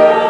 Lord. 0.00 0.29